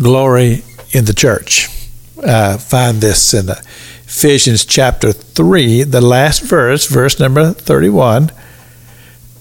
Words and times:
glory 0.00 0.64
in 0.92 1.04
the 1.04 1.14
church. 1.14 1.68
Uh, 2.22 2.58
find 2.58 3.00
this 3.00 3.34
in 3.34 3.48
Ephesians 3.48 4.64
chapter 4.64 5.12
3, 5.12 5.84
the 5.84 6.00
last 6.00 6.42
verse, 6.42 6.86
verse 6.86 7.20
number 7.20 7.52
31. 7.52 8.30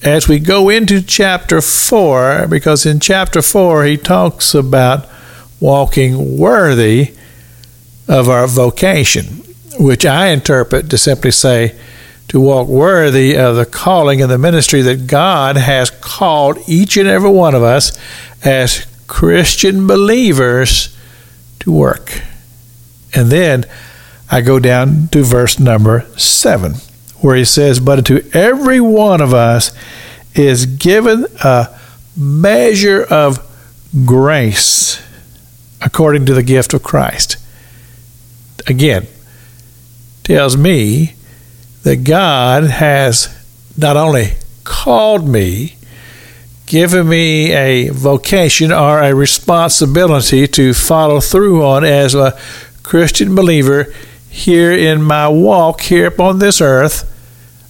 As 0.03 0.27
we 0.27 0.39
go 0.39 0.69
into 0.69 1.01
chapter 1.01 1.61
4, 1.61 2.47
because 2.47 2.85
in 2.85 2.99
chapter 2.99 3.41
4 3.41 3.85
he 3.85 3.97
talks 3.97 4.53
about 4.53 5.07
walking 5.59 6.37
worthy 6.37 7.15
of 8.07 8.29
our 8.29 8.47
vocation, 8.47 9.25
which 9.79 10.05
I 10.05 10.27
interpret 10.27 10.89
to 10.89 10.97
simply 10.97 11.31
say 11.31 11.75
to 12.27 12.39
walk 12.39 12.67
worthy 12.67 13.37
of 13.37 13.55
the 13.55 13.65
calling 13.65 14.21
and 14.21 14.29
the 14.29 14.37
ministry 14.37 14.81
that 14.81 15.07
God 15.07 15.55
has 15.55 15.89
called 15.89 16.57
each 16.67 16.97
and 16.97 17.07
every 17.07 17.29
one 17.29 17.55
of 17.55 17.63
us 17.63 17.97
as 18.43 18.85
Christian 19.07 19.87
believers 19.87 20.95
to 21.59 21.71
work. 21.71 22.21
And 23.15 23.29
then 23.29 23.65
I 24.29 24.41
go 24.41 24.59
down 24.59 25.07
to 25.09 25.23
verse 25.23 25.59
number 25.59 26.05
seven, 26.17 26.75
where 27.21 27.35
he 27.35 27.45
says, 27.45 27.79
But 27.79 28.05
to 28.07 28.29
every 28.33 28.81
one 28.81 29.21
of 29.21 29.33
us 29.33 29.71
is 30.35 30.65
given 30.65 31.25
a 31.43 31.79
measure 32.15 33.03
of 33.03 33.39
grace 34.05 35.01
according 35.81 36.25
to 36.25 36.33
the 36.33 36.43
gift 36.43 36.73
of 36.73 36.83
Christ. 36.83 37.37
Again, 38.67 39.07
tells 40.23 40.57
me 40.57 41.13
that 41.83 42.03
God 42.03 42.65
has 42.65 43.33
not 43.77 43.95
only 43.95 44.33
called 44.65 45.25
me, 45.27 45.76
given 46.67 47.07
me 47.07 47.53
a 47.53 47.89
vocation 47.89 48.71
or 48.71 49.01
a 49.01 49.15
responsibility 49.15 50.47
to 50.47 50.73
follow 50.73 51.19
through 51.19 51.65
on 51.65 51.83
as 51.83 52.13
a 52.13 52.37
Christian 52.83 53.33
believer 53.33 53.91
here 54.29 54.71
in 54.71 55.01
my 55.01 55.29
walk 55.29 55.81
here 55.81 56.07
upon 56.07 56.39
this 56.39 56.61
earth, 56.61 57.11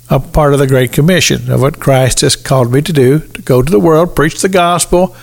a 0.10 0.20
part 0.20 0.54
of 0.54 0.60
the 0.60 0.68
Great 0.68 0.92
Commission 0.92 1.50
of 1.52 1.62
what 1.62 1.80
Christ 1.80 2.22
has 2.22 2.36
called 2.36 2.74
me 2.74 2.82
to 2.82 2.92
do 2.92 3.20
to 3.20 3.42
go 3.44 3.62
to 3.62 3.72
the 3.72 3.80
world, 3.80 4.16
preach 4.16 4.42
the 4.42 4.50
gospel, 4.50 5.16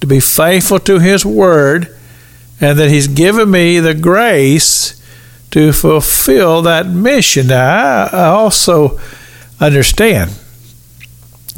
to 0.00 0.06
be 0.06 0.20
faithful 0.20 0.78
to 0.80 0.98
His 0.98 1.24
Word, 1.24 1.94
and 2.60 2.78
that 2.78 2.90
He's 2.90 3.08
given 3.08 3.50
me 3.50 3.78
the 3.78 3.94
grace 3.94 4.94
to 5.50 5.72
fulfill 5.72 6.62
that 6.62 6.86
mission. 6.86 7.48
Now, 7.48 8.08
I 8.10 8.26
also 8.26 8.98
understand 9.60 10.30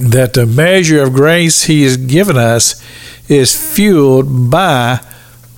that 0.00 0.32
the 0.32 0.46
measure 0.46 1.02
of 1.02 1.12
grace 1.12 1.64
He 1.64 1.82
has 1.82 1.96
given 1.96 2.36
us 2.36 2.82
is 3.28 3.54
fueled 3.54 4.50
by 4.50 5.00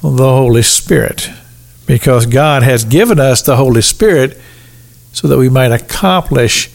the 0.02 0.08
Holy 0.08 0.62
Spirit. 0.62 1.30
Because 1.86 2.26
God 2.26 2.62
has 2.62 2.84
given 2.84 3.18
us 3.18 3.42
the 3.42 3.56
Holy 3.56 3.82
Spirit 3.82 4.38
so 5.12 5.28
that 5.28 5.38
we 5.38 5.48
might 5.48 5.72
accomplish 5.72 6.70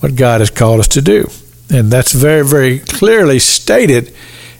what 0.00 0.16
God 0.16 0.40
has 0.40 0.50
called 0.50 0.80
us 0.80 0.88
to 0.88 1.02
do. 1.02 1.28
And 1.70 1.90
that's 1.90 2.12
very, 2.12 2.44
very 2.44 2.78
clearly 2.78 3.38
stated 3.38 4.14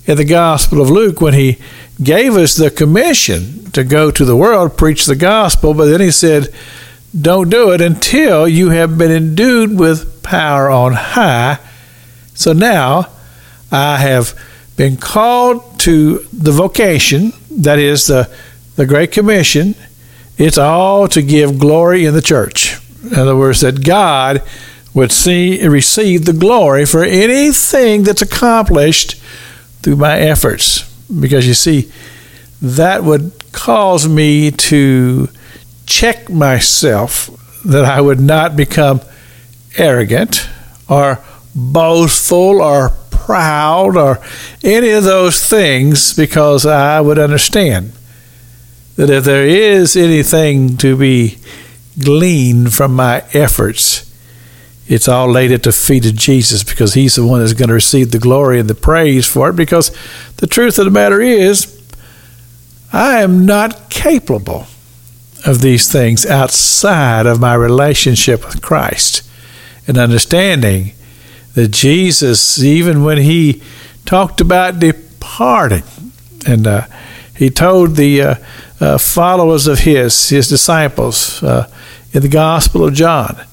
in 0.07 0.17
the 0.17 0.25
Gospel 0.25 0.81
of 0.81 0.91
Luke 0.91 1.21
when 1.21 1.35
he 1.35 1.59
gave 2.03 2.37
us 2.37 2.55
the 2.55 2.71
commission 2.71 3.71
to 3.73 3.85
go 3.85 4.11
to 4.11 4.25
the 4.25 4.37
world, 4.37 4.77
preach 4.77 5.07
the 5.07 5.17
gospel, 5.17 5.75
but 5.75 5.87
then 5.87 6.01
he 6.01 6.11
said, 6.11 6.53
Don't 7.19 7.49
do 7.49 7.71
it 7.71 7.81
until 7.81 8.49
you 8.49 8.71
have 8.71 8.99
been 8.99 9.11
endued 9.11 9.79
with 9.79 10.23
power 10.23 10.71
on 10.71 10.95
high 10.95 11.59
so 12.35 12.53
now 12.53 13.09
I 13.71 13.99
have 13.99 14.39
been 14.77 14.97
called 14.97 15.81
to 15.81 16.19
the 16.33 16.53
vocation, 16.53 17.33
that 17.51 17.79
is 17.79 18.07
the, 18.07 18.31
the 18.77 18.87
Great 18.87 19.13
Commission. 19.13 19.75
It's 20.39 20.59
all 20.59 21.09
to 21.09 21.23
give 21.23 21.59
glory 21.59 22.05
in 22.05 22.15
the 22.15 22.23
church. 22.23 22.79
In 23.05 23.19
other 23.19 23.37
words, 23.37 23.61
that 23.61 23.85
God 23.85 24.43
would 24.95 25.13
see 25.13 25.67
receive 25.67 26.25
the 26.25 26.33
glory 26.33 26.85
for 26.85 27.03
anything 27.03 28.03
that's 28.03 28.23
accomplished 28.23 29.17
through 29.83 29.97
my 29.97 30.19
efforts. 30.19 30.89
Because 31.09 31.47
you 31.47 31.55
see, 31.55 31.91
that 32.61 33.03
would 33.05 33.33
cause 33.53 34.09
me 34.09 34.51
to 34.51 35.29
check 35.87 36.31
myself 36.31 37.31
that 37.65 37.85
I 37.85 38.01
would 38.01 38.21
not 38.21 38.57
become 38.57 39.01
arrogant 39.77 40.49
or 40.89 41.19
boastful 41.55 42.61
or 42.63 42.91
proud 43.11 43.97
or 43.97 44.19
any 44.65 44.91
of 44.91 45.05
those 45.05 45.47
things 45.47 46.15
because 46.15 46.67
I 46.67 47.01
would 47.01 47.19
understand 47.19 47.93
that 48.97 49.11
if 49.11 49.25
there 49.25 49.47
is 49.47 49.97
anything 49.97 50.77
to 50.79 50.97
be 50.97 51.39
gleaned 51.99 52.75
from 52.75 52.95
my 52.95 53.25
efforts, 53.33 54.09
it's 54.89 55.09
all 55.09 55.31
laid 55.31 55.53
at 55.53 55.63
the 55.63 55.73
feet 55.73 56.07
of 56.07 56.17
Jesus 56.17 56.65
because 56.65 56.95
He's 56.95 57.15
the 57.15 57.27
one 57.27 57.41
that's 57.41 57.53
going 57.53 57.69
to 57.69 57.75
receive 57.75 58.11
the 58.11 58.19
glory 58.19 58.59
and 58.59 58.69
the 58.69 58.75
praise 58.75 59.27
for 59.27 59.51
it. 59.51 59.57
Because 59.57 59.91
the 60.37 60.47
truth 60.47 60.79
of 60.79 60.85
the 60.85 60.91
matter 60.91 61.21
is, 61.21 61.81
I 62.93 63.23
am 63.23 63.47
not 63.47 63.89
capable 63.89 64.67
of 65.47 65.61
these 65.61 65.91
things 65.91 66.27
outside 66.27 67.27
of 67.27 67.41
my 67.41 67.55
relationship 67.55 68.45
with 68.45 68.63
Christ 68.63 69.23
and 69.87 69.97
understanding 69.97 70.93
that 71.55 71.69
Jesus, 71.69 72.63
even 72.63 73.05
when 73.05 73.19
he 73.19 73.63
talked 74.05 74.41
about 74.41 74.79
departing, 74.79 75.83
and 76.47 76.67
uh, 76.67 76.87
he 77.37 77.51
told 77.51 77.97
the 77.97 78.23
uh, 78.23 78.35
uh, 78.81 78.99
followers 78.99 79.67
of 79.67 79.81
his, 79.81 80.29
his 80.29 80.49
disciples, 80.49 81.43
uh, 81.43 81.71
in 82.13 82.23
the 82.23 82.29
Gospel 82.29 82.85
of 82.85 82.95
John, 82.95 83.45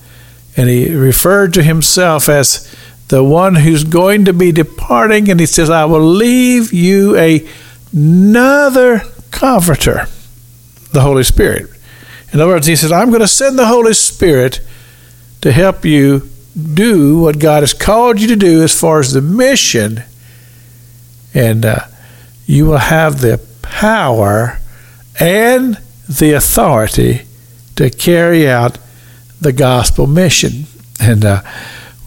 and 0.58 0.70
he 0.70 0.94
referred 0.94 1.54
to 1.54 1.64
himself 1.64 2.28
as 2.28 2.74
the 3.08 3.24
one 3.24 3.56
who's 3.56 3.84
going 3.84 4.26
to 4.26 4.34
be 4.34 4.52
departing, 4.52 5.30
and 5.30 5.40
he 5.40 5.46
says, 5.46 5.70
I 5.70 5.86
will 5.86 6.04
leave 6.04 6.72
you 6.72 7.16
a, 7.16 7.48
another 7.92 9.02
comforter, 9.32 10.08
the 10.92 11.02
Holy 11.02 11.24
Spirit. 11.24 11.70
In 12.32 12.40
other 12.40 12.52
words, 12.52 12.68
he 12.68 12.76
says, 12.76 12.92
I'm 12.92 13.10
going 13.10 13.22
to 13.22 13.28
send 13.28 13.58
the 13.58 13.66
Holy 13.66 13.94
Spirit 13.94 14.62
to 15.42 15.52
help 15.52 15.86
you 15.86 16.30
do 16.60 17.20
what 17.20 17.40
God 17.40 17.64
has 17.64 17.74
called 17.74 18.20
you 18.20 18.28
to 18.28 18.36
do 18.36 18.62
as 18.62 18.80
far 18.80 19.00
as 19.00 19.14
the 19.14 19.22
mission, 19.22 20.04
and 21.34 21.66
uh, 21.66 21.80
you 22.46 22.66
will 22.66 22.78
have 22.78 23.22
the 23.22 23.40
power 23.62 24.60
and 25.20 25.78
the 26.08 26.34
authority 26.34 27.22
to 27.76 27.90
carry 27.90 28.50
out 28.50 28.78
the 29.40 29.54
gospel 29.54 30.08
mission. 30.08 30.66
And 31.00 31.24
uh, 31.24 31.42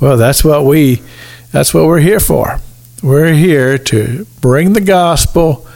well, 0.00 0.16
that's 0.16 0.44
what 0.44 0.64
we 0.64 1.02
that's 1.50 1.72
what 1.72 1.86
we're 1.86 2.00
here 2.00 2.20
for. 2.20 2.60
We're 3.02 3.32
here 3.32 3.78
to 3.78 4.26
bring 4.40 4.72
the 4.72 4.80
gospel 4.80 5.66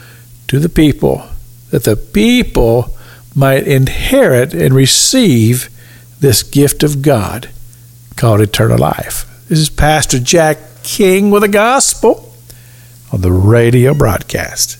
to 0.49 0.59
the 0.59 0.69
people 0.69 1.27
that 1.71 1.85
the 1.85 1.97
people 1.97 2.97
might 3.35 3.67
inherit 3.67 4.55
and 4.55 4.75
receive 4.75 5.69
this 6.21 6.43
gift 6.43 6.83
of 6.83 7.03
God 7.03 7.51
called 8.17 8.41
eternal 8.41 8.79
life. 8.79 9.27
This 9.49 9.59
is 9.59 9.69
Pastor 9.69 10.19
Jack 10.19 10.59
King 10.83 11.31
with 11.31 11.43
the 11.43 11.49
gospel 11.49 12.33
on 13.13 13.21
the 13.21 13.31
radio 13.31 13.93
broadcast. 13.93 14.75